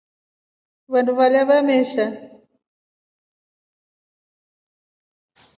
Vandu 0.93 1.13
vale 1.19 1.41
vamesha. 1.49 2.07